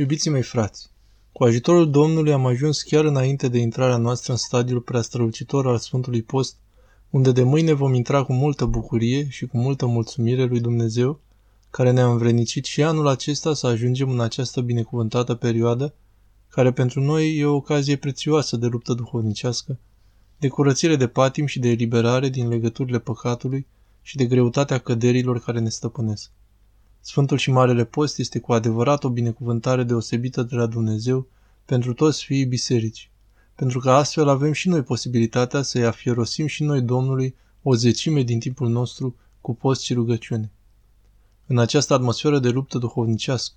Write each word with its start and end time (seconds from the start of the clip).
Iubiții 0.00 0.30
mei 0.30 0.42
frați, 0.42 0.90
cu 1.32 1.44
ajutorul 1.44 1.90
Domnului 1.90 2.32
am 2.32 2.46
ajuns 2.46 2.82
chiar 2.82 3.04
înainte 3.04 3.48
de 3.48 3.58
intrarea 3.58 3.96
noastră 3.96 4.32
în 4.32 4.38
stadiul 4.38 4.80
preastrălucitor 4.80 5.66
al 5.66 5.78
Sfântului 5.78 6.22
Post, 6.22 6.56
unde 7.10 7.32
de 7.32 7.42
mâine 7.42 7.72
vom 7.72 7.94
intra 7.94 8.22
cu 8.22 8.32
multă 8.32 8.64
bucurie 8.64 9.28
și 9.28 9.46
cu 9.46 9.58
multă 9.58 9.86
mulțumire 9.86 10.44
lui 10.44 10.60
Dumnezeu, 10.60 11.20
care 11.70 11.90
ne-a 11.90 12.10
învrenicit 12.10 12.64
și 12.64 12.82
anul 12.82 13.06
acesta 13.06 13.54
să 13.54 13.66
ajungem 13.66 14.10
în 14.10 14.20
această 14.20 14.60
binecuvântată 14.60 15.34
perioadă, 15.34 15.94
care 16.48 16.72
pentru 16.72 17.00
noi 17.00 17.36
e 17.36 17.44
o 17.44 17.54
ocazie 17.54 17.96
prețioasă 17.96 18.56
de 18.56 18.66
luptă 18.66 18.92
duhovnicească, 18.92 19.78
de 20.38 20.48
curățire 20.48 20.96
de 20.96 21.06
patim 21.06 21.46
și 21.46 21.58
de 21.58 21.68
eliberare 21.68 22.28
din 22.28 22.48
legăturile 22.48 22.98
păcatului 22.98 23.66
și 24.02 24.16
de 24.16 24.24
greutatea 24.24 24.78
căderilor 24.78 25.40
care 25.40 25.58
ne 25.58 25.68
stăpânesc. 25.68 26.30
Sfântul 27.00 27.36
și 27.36 27.50
Marele 27.50 27.84
Post 27.84 28.18
este 28.18 28.38
cu 28.38 28.52
adevărat 28.52 29.04
o 29.04 29.08
binecuvântare 29.08 29.82
deosebită 29.82 30.42
de 30.42 30.54
la 30.54 30.66
Dumnezeu 30.66 31.26
pentru 31.64 31.94
toți 31.94 32.24
fiii 32.24 32.44
bisericii, 32.44 33.10
pentru 33.54 33.78
că 33.78 33.90
astfel 33.90 34.28
avem 34.28 34.52
și 34.52 34.68
noi 34.68 34.82
posibilitatea 34.82 35.62
să-i 35.62 35.84
afierosim 35.84 36.46
și 36.46 36.62
noi 36.62 36.80
Domnului 36.80 37.34
o 37.62 37.74
zecime 37.74 38.22
din 38.22 38.38
timpul 38.38 38.68
nostru 38.68 39.16
cu 39.40 39.54
post 39.54 39.82
și 39.82 39.94
rugăciune. 39.94 40.50
În 41.46 41.58
această 41.58 41.94
atmosferă 41.94 42.38
de 42.38 42.48
luptă 42.48 42.78
duhovnicească, 42.78 43.54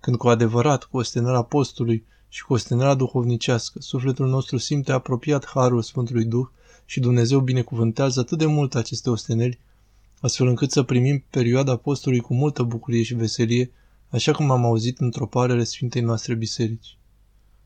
când 0.00 0.16
cu 0.16 0.28
adevărat, 0.28 0.84
cu 0.84 0.96
ostenarea 0.96 1.42
postului 1.42 2.04
și 2.28 2.44
cu 2.44 2.52
ostenarea 2.52 2.94
duhovnicească, 2.94 3.80
sufletul 3.80 4.28
nostru 4.28 4.56
simte 4.56 4.92
apropiat 4.92 5.46
harul 5.46 5.82
Sfântului 5.82 6.24
Duh 6.24 6.46
și 6.84 7.00
Dumnezeu 7.00 7.40
binecuvântează 7.40 8.20
atât 8.20 8.38
de 8.38 8.46
mult 8.46 8.74
aceste 8.74 9.10
osteneli, 9.10 9.58
astfel 10.24 10.46
încât 10.46 10.70
să 10.70 10.82
primim 10.82 11.24
perioada 11.30 11.76
postului 11.76 12.20
cu 12.20 12.34
multă 12.34 12.62
bucurie 12.62 13.02
și 13.02 13.14
veselie, 13.14 13.70
așa 14.08 14.32
cum 14.32 14.50
am 14.50 14.64
auzit 14.64 14.98
într-o 14.98 15.26
parele 15.26 15.64
Sfintei 15.64 16.02
noastre 16.02 16.34
biserici. 16.34 16.98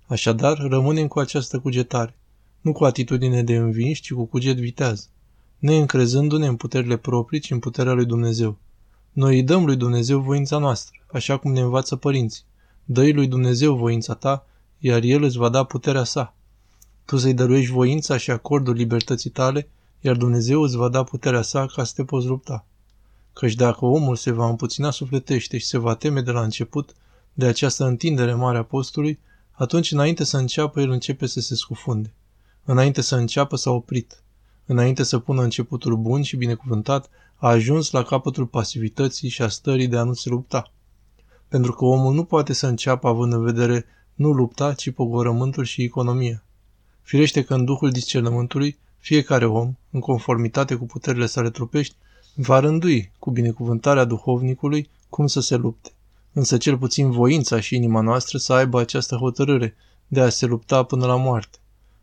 Așadar, 0.06 0.58
rămânem 0.58 1.06
cu 1.06 1.18
această 1.18 1.58
cugetare, 1.58 2.16
nu 2.60 2.72
cu 2.72 2.84
atitudine 2.84 3.42
de 3.42 3.56
învinși, 3.56 4.02
ci 4.02 4.12
cu 4.12 4.24
cuget 4.24 4.56
viteaz, 4.56 5.08
neîncrezându-ne 5.58 6.46
în 6.46 6.56
puterile 6.56 6.96
proprii, 6.96 7.40
ci 7.40 7.50
în 7.50 7.58
puterea 7.58 7.92
lui 7.92 8.06
Dumnezeu. 8.06 8.58
Noi 9.12 9.34
îi 9.34 9.42
dăm 9.42 9.64
lui 9.64 9.76
Dumnezeu 9.76 10.20
voința 10.20 10.58
noastră, 10.58 10.98
așa 11.12 11.36
cum 11.36 11.52
ne 11.52 11.60
învață 11.60 11.96
părinții. 11.96 12.44
Dă-i 12.84 13.12
lui 13.12 13.26
Dumnezeu 13.26 13.76
voința 13.76 14.14
ta, 14.14 14.46
iar 14.78 15.02
El 15.02 15.22
îți 15.22 15.38
va 15.38 15.48
da 15.48 15.64
puterea 15.64 16.04
sa. 16.04 16.34
Tu 17.04 17.16
să-i 17.16 17.34
dăruiești 17.34 17.72
voința 17.72 18.16
și 18.16 18.30
acordul 18.30 18.74
libertății 18.74 19.30
tale, 19.30 19.68
iar 20.00 20.16
Dumnezeu 20.16 20.62
îți 20.62 20.76
va 20.76 20.88
da 20.88 21.02
puterea 21.02 21.42
sa 21.42 21.66
ca 21.66 21.84
să 21.84 21.92
te 21.96 22.04
poți 22.04 22.26
lupta. 22.26 22.66
Căci 23.32 23.54
dacă 23.54 23.84
omul 23.84 24.16
se 24.16 24.30
va 24.30 24.48
împuțina 24.48 24.90
sufletește 24.90 25.58
și 25.58 25.66
se 25.66 25.78
va 25.78 25.94
teme 25.94 26.20
de 26.20 26.30
la 26.30 26.42
început 26.42 26.94
de 27.32 27.46
această 27.46 27.84
întindere 27.84 28.34
mare 28.34 28.58
a 28.58 28.62
postului, 28.62 29.18
atunci 29.50 29.92
înainte 29.92 30.24
să 30.24 30.36
înceapă 30.36 30.80
el 30.80 30.90
începe 30.90 31.26
să 31.26 31.40
se 31.40 31.54
scufunde. 31.54 32.14
Înainte 32.64 33.00
să 33.00 33.16
înceapă 33.16 33.56
s-a 33.56 33.70
oprit. 33.70 34.22
Înainte 34.66 35.02
să 35.02 35.18
pună 35.18 35.42
începutul 35.42 35.96
bun 35.96 36.22
și 36.22 36.36
binecuvântat, 36.36 37.10
a 37.34 37.48
ajuns 37.48 37.90
la 37.90 38.02
capătul 38.02 38.46
pasivității 38.46 39.28
și 39.28 39.42
a 39.42 39.48
stării 39.48 39.88
de 39.88 39.96
a 39.96 40.02
nu 40.02 40.12
se 40.12 40.28
lupta. 40.28 40.72
Pentru 41.48 41.72
că 41.72 41.84
omul 41.84 42.14
nu 42.14 42.24
poate 42.24 42.52
să 42.52 42.66
înceapă 42.66 43.08
având 43.08 43.32
în 43.32 43.42
vedere 43.42 43.84
nu 44.14 44.30
lupta, 44.30 44.74
ci 44.74 44.90
pogorământul 44.90 45.64
și 45.64 45.82
economia. 45.82 46.44
Firește 47.02 47.42
că 47.42 47.54
în 47.54 47.64
duhul 47.64 47.90
discernământului, 47.90 48.78
fiecare 48.98 49.46
om, 49.46 49.74
în 49.90 50.00
conformitate 50.00 50.74
cu 50.74 50.86
puterile 50.86 51.26
sale 51.26 51.50
trupești, 51.50 51.96
va 52.34 52.58
rândui 52.58 53.12
cu 53.18 53.30
binecuvântarea 53.30 54.04
duhovnicului 54.04 54.90
cum 55.08 55.26
să 55.26 55.40
se 55.40 55.56
lupte. 55.56 55.90
Însă 56.32 56.56
cel 56.56 56.78
puțin 56.78 57.10
voința 57.10 57.60
și 57.60 57.74
inima 57.74 58.00
noastră 58.00 58.38
să 58.38 58.52
aibă 58.52 58.80
această 58.80 59.16
hotărâre 59.16 59.74
de 60.06 60.20
a 60.20 60.28
se 60.28 60.46
lupta 60.46 60.82
până 60.82 61.06
la 61.06 61.16
moarte. 61.16 61.58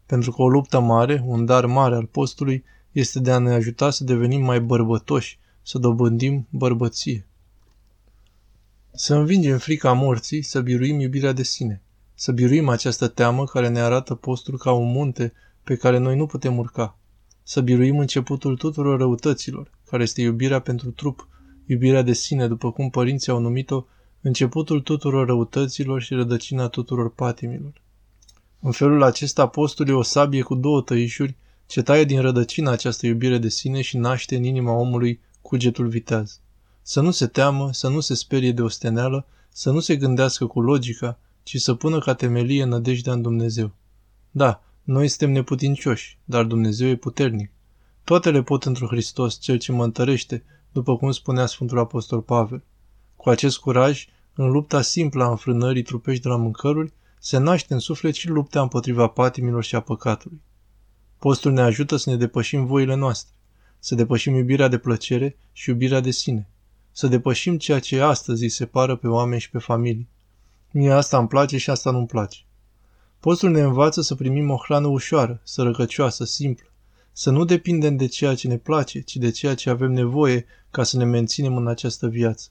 Pentru 0.05 0.31
că 0.31 0.41
o 0.41 0.49
luptă 0.49 0.79
mare, 0.79 1.23
un 1.25 1.45
dar 1.45 1.65
mare 1.65 1.95
al 1.95 2.05
postului, 2.05 2.63
este 2.91 3.19
de 3.19 3.31
a 3.31 3.37
ne 3.37 3.53
ajuta 3.53 3.89
să 3.89 4.03
devenim 4.03 4.41
mai 4.41 4.61
bărbătoși, 4.61 5.39
să 5.61 5.77
dobândim 5.77 6.47
bărbăție. 6.49 7.27
Să 8.93 9.15
învingem 9.15 9.57
frica 9.57 9.93
morții, 9.93 10.41
să 10.41 10.61
biruim 10.61 10.99
iubirea 10.99 11.31
de 11.31 11.43
sine, 11.43 11.81
să 12.15 12.31
biruim 12.31 12.69
această 12.69 13.07
teamă 13.07 13.43
care 13.45 13.67
ne 13.67 13.79
arată 13.79 14.15
postul 14.15 14.57
ca 14.57 14.71
un 14.71 14.91
munte 14.91 15.33
pe 15.65 15.75
care 15.75 15.97
noi 15.97 16.15
nu 16.15 16.25
putem 16.25 16.57
urca, 16.57 16.97
să 17.43 17.61
biruim 17.61 17.99
începutul 17.99 18.57
tuturor 18.57 18.99
răutăților, 18.99 19.69
care 19.89 20.03
este 20.03 20.21
iubirea 20.21 20.59
pentru 20.59 20.91
trup, 20.91 21.27
iubirea 21.65 22.01
de 22.01 22.13
sine, 22.13 22.47
după 22.47 22.71
cum 22.71 22.89
părinții 22.89 23.31
au 23.31 23.39
numit-o, 23.39 23.85
începutul 24.21 24.81
tuturor 24.81 25.27
răutăților 25.27 26.01
și 26.01 26.13
rădăcina 26.13 26.67
tuturor 26.67 27.13
patimilor. 27.13 27.81
În 28.59 28.71
felul 28.71 29.03
acesta, 29.03 29.41
apostol 29.41 29.87
e 29.87 29.91
o 29.91 30.01
sabie 30.01 30.41
cu 30.41 30.55
două 30.55 30.81
tăișuri 30.81 31.35
ce 31.65 31.81
taie 31.81 32.03
din 32.03 32.21
rădăcina 32.21 32.71
această 32.71 33.05
iubire 33.05 33.37
de 33.37 33.49
sine 33.49 33.81
și 33.81 33.97
naște 33.97 34.35
în 34.35 34.43
inima 34.43 34.71
omului 34.71 35.19
cugetul 35.41 35.87
viteaz. 35.87 36.39
Să 36.81 37.01
nu 37.01 37.11
se 37.11 37.27
teamă, 37.27 37.73
să 37.73 37.87
nu 37.89 37.99
se 37.99 38.13
sperie 38.13 38.51
de 38.51 38.61
osteneală, 38.61 39.27
să 39.49 39.71
nu 39.71 39.79
se 39.79 39.95
gândească 39.95 40.45
cu 40.45 40.61
logica, 40.61 41.19
ci 41.43 41.57
să 41.57 41.73
pună 41.73 41.99
ca 41.99 42.13
temelie 42.13 42.63
nădejdea 42.63 43.13
în 43.13 43.21
Dumnezeu. 43.21 43.71
Da, 44.31 44.63
noi 44.85 45.07
suntem 45.07 45.31
neputincioși, 45.31 46.17
dar 46.23 46.43
Dumnezeu 46.43 46.87
e 46.87 46.95
puternic. 46.95 47.51
Toate 48.03 48.31
le 48.31 48.43
pot 48.43 48.63
într 48.63 48.85
Hristos, 48.85 49.39
Cel 49.39 49.57
ce 49.57 49.71
mă 49.71 49.83
întărește, 49.83 50.43
după 50.71 50.97
cum 50.97 51.11
spunea 51.11 51.45
Sfântul 51.45 51.79
Apostol 51.79 52.21
Pavel. 52.21 52.63
Cu 53.15 53.29
acest 53.29 53.57
curaj, 53.57 54.07
în 54.33 54.51
lupta 54.51 54.81
simplă 54.81 55.23
a 55.23 55.29
înfrânării 55.29 55.81
trupești 55.81 56.21
de 56.21 56.29
la 56.29 56.35
mâncăruri, 56.35 56.93
se 57.19 57.37
naște 57.37 57.73
în 57.73 57.79
suflet 57.79 58.13
și 58.13 58.27
lupta 58.27 58.61
împotriva 58.61 59.07
patimilor 59.07 59.63
și 59.63 59.75
a 59.75 59.79
păcatului. 59.79 60.41
Postul 61.19 61.51
ne 61.51 61.61
ajută 61.61 61.95
să 61.95 62.09
ne 62.09 62.15
depășim 62.15 62.65
voile 62.65 62.95
noastre, 62.95 63.35
să 63.79 63.95
depășim 63.95 64.35
iubirea 64.35 64.67
de 64.67 64.77
plăcere 64.77 65.37
și 65.51 65.69
iubirea 65.69 65.99
de 65.99 66.11
sine, 66.11 66.49
să 66.91 67.07
depășim 67.07 67.57
ceea 67.57 67.79
ce 67.79 68.01
astăzi 68.01 68.43
îi 68.43 68.49
separă 68.49 68.95
pe 68.95 69.07
oameni 69.07 69.41
și 69.41 69.49
pe 69.49 69.59
familii. 69.59 70.07
Mie 70.71 70.91
asta 70.91 71.17
îmi 71.17 71.27
place 71.27 71.57
și 71.57 71.69
asta 71.69 71.91
nu-mi 71.91 72.07
place. 72.07 72.37
Postul 73.25 73.51
ne 73.51 73.61
învață 73.61 74.01
să 74.01 74.15
primim 74.15 74.49
o 74.49 74.57
hrană 74.57 74.87
ușoară, 74.87 75.41
sărăcăcioasă, 75.43 76.25
simplă, 76.25 76.67
să 77.11 77.29
nu 77.29 77.45
depindem 77.45 77.95
de 77.95 78.05
ceea 78.05 78.35
ce 78.35 78.47
ne 78.47 78.57
place, 78.57 79.01
ci 79.01 79.15
de 79.15 79.31
ceea 79.31 79.55
ce 79.55 79.69
avem 79.69 79.91
nevoie 79.91 80.45
ca 80.71 80.83
să 80.83 80.97
ne 80.97 81.03
menținem 81.03 81.57
în 81.57 81.67
această 81.67 82.07
viață. 82.07 82.49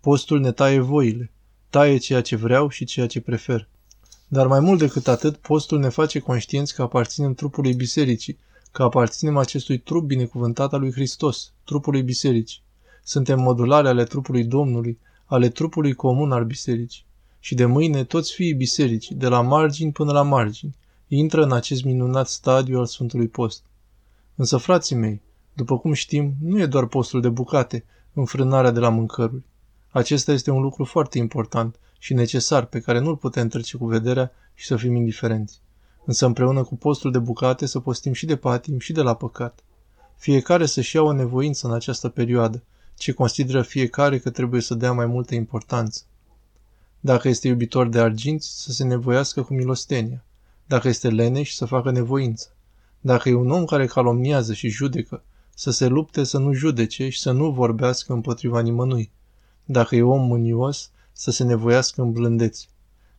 Postul 0.00 0.40
ne 0.40 0.52
taie 0.52 0.78
voile, 0.78 1.30
taie 1.70 1.96
ceea 1.96 2.20
ce 2.20 2.36
vreau 2.36 2.68
și 2.68 2.84
ceea 2.84 3.06
ce 3.06 3.20
prefer. 3.20 3.68
Dar 4.28 4.46
mai 4.46 4.60
mult 4.60 4.78
decât 4.78 5.08
atât, 5.08 5.36
postul 5.36 5.78
ne 5.78 5.88
face 5.88 6.18
conștienți 6.18 6.74
că 6.74 6.82
aparținem 6.82 7.34
trupului 7.34 7.74
bisericii, 7.74 8.38
că 8.72 8.82
aparținem 8.82 9.36
acestui 9.36 9.78
trup 9.78 10.04
binecuvântat 10.04 10.72
al 10.72 10.80
lui 10.80 10.92
Hristos, 10.92 11.52
trupului 11.64 12.02
bisericii. 12.02 12.62
Suntem 13.02 13.40
modulare 13.40 13.88
ale 13.88 14.04
trupului 14.04 14.44
Domnului, 14.44 14.98
ale 15.24 15.48
trupului 15.48 15.94
comun 15.94 16.32
al 16.32 16.44
bisericii. 16.44 17.04
Și 17.44 17.54
de 17.54 17.64
mâine 17.64 18.04
toți 18.04 18.32
fiii 18.32 18.54
bisericii, 18.54 19.14
de 19.14 19.26
la 19.26 19.40
margini 19.40 19.92
până 19.92 20.12
la 20.12 20.22
margini, 20.22 20.74
intră 21.08 21.42
în 21.42 21.52
acest 21.52 21.84
minunat 21.84 22.28
stadiu 22.28 22.78
al 22.78 22.86
Sfântului 22.86 23.28
Post. 23.28 23.64
Însă, 24.34 24.56
frații 24.56 24.96
mei, 24.96 25.20
după 25.52 25.78
cum 25.78 25.92
știm, 25.92 26.34
nu 26.40 26.60
e 26.60 26.66
doar 26.66 26.86
postul 26.86 27.20
de 27.20 27.28
bucate, 27.28 27.84
înfrânarea 28.12 28.70
de 28.70 28.78
la 28.78 28.88
mâncăruri. 28.88 29.44
Acesta 29.90 30.32
este 30.32 30.50
un 30.50 30.62
lucru 30.62 30.84
foarte 30.84 31.18
important 31.18 31.78
și 31.98 32.14
necesar 32.14 32.64
pe 32.64 32.80
care 32.80 32.98
nu-l 32.98 33.16
putem 33.16 33.48
trece 33.48 33.76
cu 33.76 33.86
vederea 33.86 34.32
și 34.54 34.66
să 34.66 34.76
fim 34.76 34.94
indiferenți. 34.94 35.60
Însă 36.04 36.26
împreună 36.26 36.62
cu 36.62 36.76
postul 36.76 37.10
de 37.10 37.18
bucate 37.18 37.66
să 37.66 37.80
postim 37.80 38.12
și 38.12 38.26
de 38.26 38.36
patim 38.36 38.78
și 38.78 38.92
de 38.92 39.02
la 39.02 39.14
păcat. 39.14 39.64
Fiecare 40.16 40.66
să-și 40.66 40.96
ia 40.96 41.02
o 41.02 41.12
nevoință 41.12 41.66
în 41.66 41.72
această 41.72 42.08
perioadă, 42.08 42.62
ce 42.96 43.12
consideră 43.12 43.62
fiecare 43.62 44.18
că 44.18 44.30
trebuie 44.30 44.60
să 44.60 44.74
dea 44.74 44.92
mai 44.92 45.06
multă 45.06 45.34
importanță. 45.34 46.04
Dacă 47.06 47.28
este 47.28 47.48
iubitor 47.48 47.88
de 47.88 48.00
arginți, 48.00 48.62
să 48.62 48.72
se 48.72 48.84
nevoiască 48.84 49.42
cu 49.42 49.54
milostenia. 49.54 50.24
Dacă 50.66 50.88
este 50.88 51.08
leneș, 51.08 51.52
să 51.52 51.64
facă 51.64 51.90
nevoință. 51.90 52.48
Dacă 53.00 53.28
e 53.28 53.34
un 53.34 53.50
om 53.50 53.64
care 53.64 53.86
calomniază 53.86 54.52
și 54.52 54.68
judecă, 54.68 55.22
să 55.54 55.70
se 55.70 55.86
lupte 55.86 56.24
să 56.24 56.38
nu 56.38 56.52
judece 56.52 57.08
și 57.08 57.20
să 57.20 57.30
nu 57.32 57.50
vorbească 57.50 58.12
împotriva 58.12 58.60
nimănui. 58.60 59.10
Dacă 59.64 59.96
e 59.96 60.02
om 60.02 60.26
mânios, 60.26 60.90
să 61.12 61.30
se 61.30 61.44
nevoiască 61.44 62.02
în 62.02 62.12
blândeți. 62.12 62.68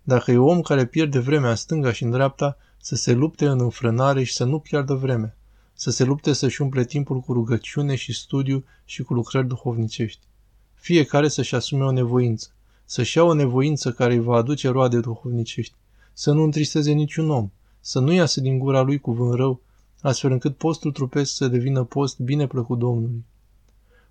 Dacă 0.03 0.31
e 0.31 0.37
om 0.37 0.61
care 0.61 0.85
pierde 0.85 1.19
vremea 1.19 1.49
în 1.49 1.55
stânga 1.55 1.91
și 1.91 2.03
în 2.03 2.09
dreapta, 2.09 2.57
să 2.81 2.95
se 2.95 3.13
lupte 3.13 3.45
în 3.45 3.59
înfrânare 3.59 4.23
și 4.23 4.33
să 4.33 4.43
nu 4.43 4.59
piardă 4.59 4.93
vremea. 4.93 5.37
Să 5.73 5.91
se 5.91 6.03
lupte 6.03 6.33
să-și 6.33 6.61
umple 6.61 6.85
timpul 6.85 7.19
cu 7.19 7.33
rugăciune 7.33 7.95
și 7.95 8.13
studiu 8.13 8.65
și 8.85 9.03
cu 9.03 9.13
lucrări 9.13 9.47
duhovnicești. 9.47 10.27
Fiecare 10.73 11.27
să-și 11.27 11.55
asume 11.55 11.83
o 11.83 11.91
nevoință. 11.91 12.49
Să-și 12.85 13.17
ia 13.17 13.23
o 13.23 13.33
nevoință 13.33 13.91
care 13.91 14.13
îi 14.13 14.19
va 14.19 14.35
aduce 14.35 14.69
roade 14.69 14.99
duhovnicești. 14.99 15.73
Să 16.13 16.31
nu 16.31 16.43
întristeze 16.43 16.91
niciun 16.91 17.29
om. 17.29 17.49
Să 17.79 17.99
nu 17.99 18.11
iasă 18.11 18.41
din 18.41 18.59
gura 18.59 18.81
lui 18.81 18.99
cuvânt 18.99 19.33
rău, 19.33 19.61
astfel 20.01 20.31
încât 20.31 20.55
postul 20.55 20.91
trupesc 20.91 21.35
să 21.35 21.47
devină 21.47 21.83
post 21.83 22.19
bine 22.19 22.47
plăcut 22.47 22.79
Domnului. 22.79 23.25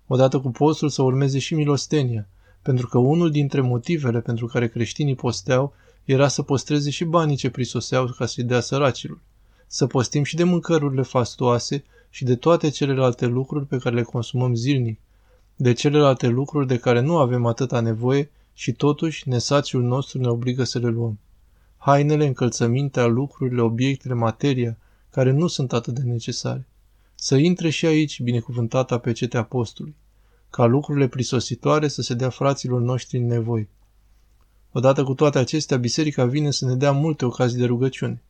Odată 0.07 0.39
cu 0.39 0.49
postul 0.51 0.89
să 0.89 1.01
urmeze 1.01 1.39
și 1.39 1.55
milostenia, 1.55 2.27
pentru 2.61 2.87
că 2.87 2.97
unul 2.97 3.31
dintre 3.31 3.61
motivele 3.61 4.19
pentru 4.21 4.45
care 4.45 4.67
creștinii 4.67 5.15
posteau 5.15 5.73
era 6.03 6.27
să 6.27 6.41
postreze 6.41 6.89
și 6.89 7.03
banii 7.03 7.35
ce 7.35 7.49
prisoseau 7.49 8.05
ca 8.17 8.25
să-i 8.25 8.43
dea 8.43 8.59
săracilor. 8.59 9.19
Să 9.67 9.87
postim 9.87 10.23
și 10.23 10.35
de 10.35 10.43
mâncărurile 10.43 11.01
fastoase 11.01 11.83
și 12.09 12.23
de 12.23 12.35
toate 12.35 12.69
celelalte 12.69 13.25
lucruri 13.25 13.65
pe 13.65 13.77
care 13.77 13.95
le 13.95 14.01
consumăm 14.01 14.55
zilnic, 14.55 14.99
de 15.55 15.73
celelalte 15.73 16.27
lucruri 16.27 16.67
de 16.67 16.77
care 16.77 16.99
nu 16.99 17.17
avem 17.17 17.45
atâta 17.45 17.79
nevoie 17.79 18.29
și 18.57 18.71
totuși 18.71 19.29
nesațiul 19.29 19.83
nostru 19.83 20.19
ne 20.19 20.27
obligă 20.27 20.63
să 20.63 20.79
le 20.79 20.87
luăm. 20.87 21.19
Hainele, 21.77 22.25
încălțămintea, 22.25 23.05
lucrurile, 23.05 23.61
obiectele, 23.61 24.13
materia, 24.13 24.77
care 25.09 25.31
nu 25.31 25.47
sunt 25.47 25.73
atât 25.73 25.93
de 25.93 26.01
necesare. 26.01 26.67
Să 27.15 27.35
intre 27.35 27.69
și 27.69 27.85
aici 27.85 28.21
binecuvântata 28.21 28.97
pecetea 28.97 29.39
apostolului, 29.39 29.97
ca 30.49 30.65
lucrurile 30.65 31.07
prisositoare 31.07 31.87
să 31.87 32.01
se 32.01 32.13
dea 32.13 32.29
fraților 32.29 32.81
noștri 32.81 33.17
în 33.17 33.25
nevoi. 33.25 33.67
Odată 34.71 35.03
cu 35.03 35.13
toate 35.13 35.37
acestea, 35.37 35.77
biserica 35.77 36.25
vine 36.25 36.51
să 36.51 36.65
ne 36.65 36.75
dea 36.75 36.91
multe 36.91 37.25
ocazii 37.25 37.59
de 37.59 37.65
rugăciune. 37.65 38.21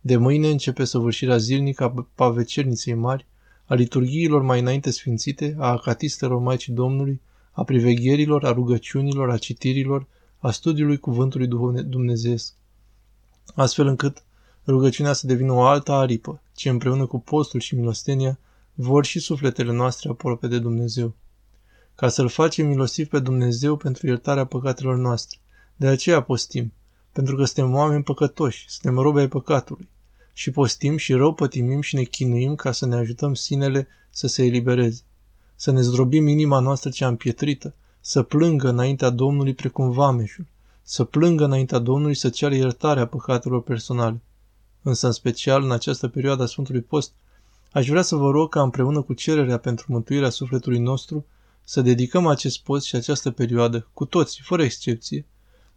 De 0.00 0.16
mâine 0.16 0.48
începe 0.48 0.84
săvârșirea 0.84 1.36
zilnică 1.36 1.84
a 1.84 2.06
pavecerniței 2.14 2.94
mari, 2.94 3.26
a 3.64 3.74
liturghiilor 3.74 4.42
mai 4.42 4.60
înainte 4.60 4.90
sfințite, 4.90 5.56
a 5.58 5.66
acatistelor 5.66 6.38
Maicii 6.38 6.72
Domnului, 6.72 7.20
a 7.54 7.64
privegherilor, 7.64 8.44
a 8.44 8.52
rugăciunilor, 8.52 9.30
a 9.30 9.36
citirilor, 9.36 10.06
a 10.38 10.50
studiului 10.50 10.98
Cuvântului 10.98 11.46
Dumnezeesc. 11.82 12.54
Astfel 13.54 13.86
încât 13.86 14.24
rugăciunea 14.66 15.12
să 15.12 15.26
devină 15.26 15.52
o 15.52 15.62
altă 15.62 15.92
aripă, 15.92 16.42
ce 16.54 16.68
împreună 16.68 17.06
cu 17.06 17.20
postul 17.20 17.60
și 17.60 17.74
milostenia 17.74 18.38
vor 18.74 19.04
și 19.04 19.18
sufletele 19.18 19.72
noastre 19.72 20.08
aproape 20.08 20.46
de 20.46 20.58
Dumnezeu. 20.58 21.14
Ca 21.94 22.08
să-L 22.08 22.28
facem 22.28 22.66
milostiv 22.66 23.08
pe 23.08 23.18
Dumnezeu 23.18 23.76
pentru 23.76 24.06
iertarea 24.06 24.44
păcatelor 24.44 24.96
noastre. 24.96 25.38
De 25.76 25.86
aceea 25.86 26.22
postim, 26.22 26.72
pentru 27.12 27.36
că 27.36 27.44
suntem 27.44 27.74
oameni 27.74 28.02
păcătoși, 28.02 28.64
suntem 28.68 28.98
robe 29.02 29.20
ai 29.20 29.28
păcatului. 29.28 29.88
Și 30.32 30.50
postim 30.50 30.96
și 30.96 31.12
rău 31.12 31.34
pătimim 31.34 31.80
și 31.80 31.94
ne 31.94 32.02
chinuim 32.02 32.54
ca 32.54 32.72
să 32.72 32.86
ne 32.86 32.94
ajutăm 32.94 33.34
sinele 33.34 33.88
să 34.10 34.26
se 34.26 34.44
elibereze. 34.44 35.02
Să 35.56 35.70
ne 35.70 35.80
zdrobim 35.80 36.26
inima 36.26 36.58
noastră 36.58 36.90
cea 36.90 37.06
împietrită, 37.08 37.74
să 38.00 38.22
plângă 38.22 38.68
înaintea 38.68 39.10
Domnului 39.10 39.54
precum 39.54 39.90
vameșul, 39.90 40.46
să 40.82 41.04
plângă 41.04 41.44
înaintea 41.44 41.78
Domnului 41.78 42.14
să 42.14 42.28
ceară 42.28 42.54
iertarea 42.54 43.06
păcatelor 43.06 43.62
personale. 43.62 44.20
Însă, 44.82 45.06
în 45.06 45.12
special, 45.12 45.62
în 45.62 45.72
această 45.72 46.08
perioadă 46.08 46.42
a 46.42 46.46
Sfântului 46.46 46.80
Post, 46.80 47.12
aș 47.72 47.88
vrea 47.88 48.02
să 48.02 48.16
vă 48.16 48.30
rog 48.30 48.48
ca 48.48 48.62
împreună 48.62 49.02
cu 49.02 49.12
cererea 49.12 49.58
pentru 49.58 49.86
mântuirea 49.88 50.30
sufletului 50.30 50.78
nostru, 50.78 51.26
să 51.64 51.80
dedicăm 51.80 52.26
acest 52.26 52.62
post 52.62 52.86
și 52.86 52.96
această 52.96 53.30
perioadă, 53.30 53.88
cu 53.92 54.04
toți, 54.04 54.40
fără 54.42 54.62
excepție, 54.62 55.26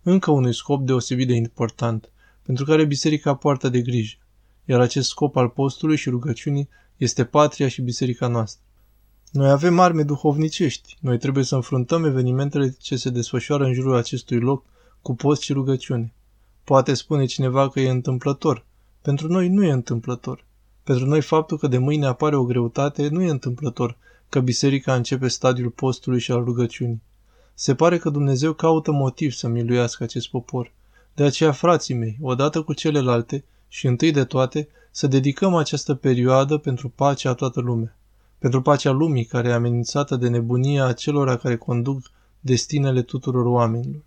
încă 0.04 0.32
unui 0.32 0.54
scop 0.54 0.86
deosebit 0.86 1.28
de 1.28 1.34
important, 1.34 2.10
pentru 2.42 2.66
care 2.66 2.86
biserica 2.86 3.36
poartă 3.36 3.70
de 3.70 3.82
grijă, 3.82 4.18
iar 4.66 4.80
acest 4.80 5.10
scop 5.10 5.36
al 5.36 5.50
postului 5.50 5.98
și 5.98 6.10
rugăciunii 6.10 6.70
este 6.98 7.26
patria 7.26 7.68
și 7.68 7.82
biserica 7.82 8.28
noastră. 8.28 8.62
Noi 9.32 9.50
avem 9.50 9.80
arme 9.80 10.04
duhovnicești, 10.04 10.98
noi 11.00 11.18
trebuie 11.18 11.44
să 11.44 11.56
înfruntăm 11.56 12.06
evenimentele 12.06 12.76
ce 12.80 12.96
se 12.96 13.10
desfășoară 13.10 13.66
în 13.66 13.74
jurul 13.74 13.96
acestui 13.96 14.40
loc 14.40 14.66
cu 15.02 15.16
post 15.16 15.42
și 15.42 15.54
rugăciune. 15.54 16.14
Poate 16.64 16.94
spune 16.94 17.26
cineva 17.26 17.70
că 17.70 17.80
e 17.80 17.90
întâmplător. 17.90 18.66
Pentru 19.02 19.28
noi 19.28 19.48
nu 19.50 19.64
e 19.64 19.72
întâmplător. 19.72 20.46
Pentru 20.84 21.06
noi 21.06 21.22
faptul 21.22 21.58
că 21.58 21.68
de 21.68 21.78
mâine 21.78 22.06
apare 22.06 22.36
o 22.36 22.44
greutate 22.44 23.08
nu 23.08 23.22
e 23.22 23.30
întâmplător, 23.30 23.98
că 24.30 24.40
biserica 24.40 24.96
începe 24.96 25.28
stadiul 25.28 25.70
postului 25.70 26.20
și 26.20 26.32
al 26.32 26.44
rugăciunii. 26.44 27.02
Se 27.54 27.76
pare 27.76 27.98
că 27.98 28.10
Dumnezeu 28.10 28.54
caută 28.54 28.92
motiv 28.92 29.32
să 29.32 29.48
miluiască 29.48 30.04
acest 30.04 30.30
popor. 30.30 30.72
De 31.14 31.24
aceea, 31.24 31.52
frații 31.52 31.96
mei, 31.96 32.18
odată 32.22 32.62
cu 32.62 32.74
celelalte 32.74 33.44
și 33.68 33.88
întâi 33.88 34.12
de 34.12 34.24
toate, 34.24 34.68
să 34.92 35.08
dedicăm 35.08 35.56
această 35.56 35.96
perioadă 35.96 36.58
pentru 36.58 36.90
pacea 36.90 37.30
a 37.30 37.34
toată 37.34 37.60
lumea. 37.60 37.98
Pentru 38.40 38.62
pacea 38.62 38.92
lumii 38.92 39.26
care 39.26 39.50
e 39.50 39.54
amenințată 39.54 40.16
de 40.16 40.28
nebunia 40.28 40.86
acelora 40.86 41.38
care 41.38 41.58
conduc 41.58 42.12
destinele 42.40 43.02
tuturor 43.02 43.46
oamenilor. 43.46 44.02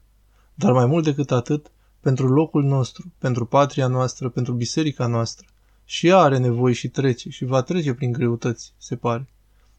Dar 0.54 0.72
mai 0.72 0.86
mult 0.86 1.04
decât 1.04 1.30
atât, 1.30 1.70
pentru 2.00 2.28
locul 2.28 2.64
nostru, 2.64 3.12
pentru 3.18 3.46
patria 3.46 3.86
noastră, 3.86 4.28
pentru 4.28 4.52
biserica 4.52 5.06
noastră. 5.06 5.46
Și 5.84 6.06
ea 6.06 6.18
are 6.18 6.38
nevoie 6.38 6.74
și 6.74 6.88
trece 6.88 7.30
și 7.30 7.44
va 7.44 7.62
trece 7.62 7.94
prin 7.94 8.12
greutăți, 8.12 8.72
se 8.78 8.96
pare. 8.96 9.28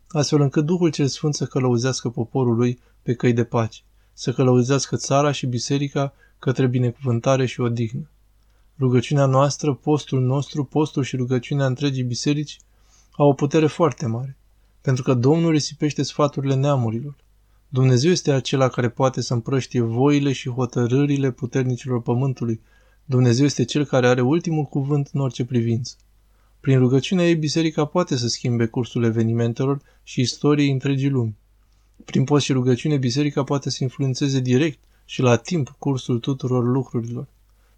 Astfel 0.07 0.41
încât 0.41 0.65
Duhul 0.65 0.91
cel 0.91 1.07
Sfânt 1.07 1.35
să 1.35 1.45
călăuzească 1.45 2.09
poporul 2.09 2.55
lui 2.55 2.79
pe 3.01 3.13
căi 3.13 3.33
de 3.33 3.43
pace, 3.43 3.81
să 4.13 4.33
călăuzească 4.33 4.95
țara 4.95 5.31
și 5.31 5.45
biserica 5.45 6.13
către 6.39 6.67
binecuvântare 6.67 7.45
și 7.45 7.61
odihnă. 7.61 8.09
Rugăciunea 8.79 9.25
noastră, 9.25 9.73
postul 9.73 10.21
nostru, 10.21 10.63
postul 10.63 11.03
și 11.03 11.15
rugăciunea 11.15 11.65
întregii 11.65 12.03
biserici 12.03 12.59
au 13.11 13.27
o 13.27 13.33
putere 13.33 13.67
foarte 13.67 14.05
mare, 14.05 14.37
pentru 14.81 15.03
că 15.03 15.13
Domnul 15.13 15.51
risipește 15.51 16.03
sfaturile 16.03 16.55
neamurilor. 16.55 17.15
Dumnezeu 17.69 18.11
este 18.11 18.31
acela 18.31 18.67
care 18.67 18.89
poate 18.89 19.21
să 19.21 19.33
împrăștie 19.33 19.81
voile 19.81 20.31
și 20.31 20.49
hotărârile 20.49 21.31
puternicilor 21.31 22.01
pământului. 22.01 22.61
Dumnezeu 23.05 23.45
este 23.45 23.63
cel 23.65 23.85
care 23.85 24.07
are 24.07 24.21
ultimul 24.21 24.63
cuvânt 24.63 25.09
în 25.13 25.21
orice 25.21 25.45
privință. 25.45 25.95
Prin 26.59 26.79
rugăciunea 26.79 27.27
ei, 27.27 27.35
biserica 27.35 27.85
poate 27.85 28.15
să 28.15 28.27
schimbe 28.27 28.65
cursul 28.65 29.03
evenimentelor 29.03 29.81
și 30.03 30.21
istoriei 30.21 30.71
întregii 30.71 31.09
lumi. 31.09 31.35
Prin 32.05 32.23
post 32.23 32.45
și 32.45 32.51
rugăciune, 32.51 32.97
biserica 32.97 33.43
poate 33.43 33.69
să 33.69 33.77
influențeze 33.83 34.39
direct 34.39 34.79
și 35.05 35.21
la 35.21 35.35
timp 35.35 35.75
cursul 35.79 36.19
tuturor 36.19 36.63
lucrurilor. 36.63 37.27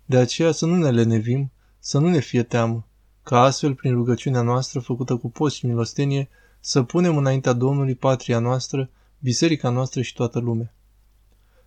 De 0.05 0.17
aceea 0.17 0.51
să 0.51 0.65
nu 0.65 0.75
ne 0.75 0.91
lenevim, 0.91 1.51
să 1.79 1.99
nu 1.99 2.09
ne 2.09 2.19
fie 2.19 2.43
teamă, 2.43 2.87
ca 3.23 3.41
astfel, 3.41 3.75
prin 3.75 3.93
rugăciunea 3.93 4.41
noastră 4.41 4.79
făcută 4.79 5.15
cu 5.15 5.29
post 5.29 5.55
și 5.55 5.65
milostenie, 5.65 6.29
să 6.65 6.83
punem 6.83 7.17
înaintea 7.17 7.53
Domnului 7.53 7.95
patria 7.95 8.39
noastră, 8.39 8.89
biserica 9.19 9.69
noastră 9.69 10.01
și 10.01 10.13
toată 10.13 10.39
lumea. 10.39 10.73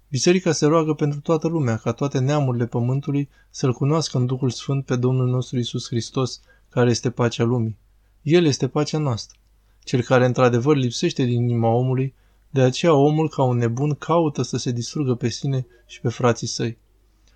Biserica 0.09 0.53
se 0.53 0.67
roagă 0.67 0.95
pentru 0.95 1.21
toată 1.21 1.49
lumea, 1.49 1.77
ca 1.77 1.93
toate 1.93 2.19
neamurile 2.19 2.67
pământului 2.67 3.29
să-L 3.51 3.73
cunoască 3.73 4.19
în 4.19 4.27
Duhul 4.27 4.51
Sfânt 4.51 4.85
pe 4.85 4.97
Domnul 4.97 5.29
nostru 5.29 5.59
Isus 5.59 5.87
Hristos, 5.87 6.41
care 6.69 6.91
este 6.91 7.11
pacea 7.11 7.45
lumii. 7.45 7.77
El 8.23 8.45
este 8.45 8.69
pacea 8.69 8.99
noastră. 8.99 9.39
Cel 9.85 10.03
care 10.03 10.27
într-adevăr 10.27 10.77
lipsește 10.77 11.25
din 11.25 11.43
inima 11.43 11.69
omului, 11.69 12.15
de 12.51 12.61
aceea 12.61 12.95
omul 12.95 13.29
ca 13.29 13.43
un 13.43 13.57
nebun 13.57 13.95
caută 13.95 14.43
să 14.43 14.57
se 14.57 14.71
distrugă 14.71 15.15
pe 15.15 15.29
sine 15.29 15.67
și 15.87 16.01
pe 16.01 16.09
frații 16.09 16.47
săi. 16.47 16.79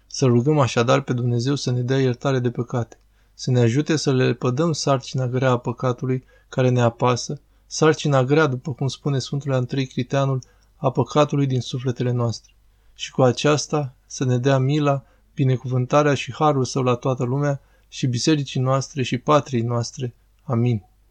Să 0.07 0.27
rugăm 0.27 0.59
așadar 0.59 1.01
pe 1.01 1.13
Dumnezeu 1.13 1.55
să 1.55 1.71
ne 1.71 1.81
dea 1.81 1.99
iertare 1.99 2.39
de 2.39 2.51
păcate, 2.51 2.99
să 3.35 3.51
ne 3.51 3.61
ajute 3.61 3.97
să 3.97 4.13
le 4.13 4.35
pădăm 4.35 4.73
sarcina 4.73 5.27
grea 5.27 5.51
a 5.51 5.59
păcatului 5.59 6.25
care 6.49 6.69
ne 6.69 6.81
apasă, 6.81 7.41
sarcina 7.73 8.25
grea, 8.25 8.47
după 8.47 8.73
cum 8.73 8.89
spune 8.89 9.19
Sfântul 9.19 9.53
Andrei 9.53 9.87
Criteanul, 9.87 10.43
a 10.77 10.91
păcatului 10.91 11.47
din 11.47 11.61
sufletele 11.61 12.11
noastre. 12.11 12.53
Și 12.95 13.11
cu 13.11 13.23
aceasta 13.23 13.95
să 14.07 14.25
ne 14.25 14.39
dea 14.39 14.59
mila, 14.59 15.05
binecuvântarea 15.35 16.15
și 16.15 16.33
harul 16.33 16.65
său 16.65 16.83
la 16.83 16.95
toată 16.95 17.25
lumea 17.25 17.61
și 17.89 18.07
bisericii 18.07 18.61
noastre 18.61 19.03
și 19.03 19.19
patriei 19.19 19.63
noastre. 19.63 20.15
Amin. 20.43 20.85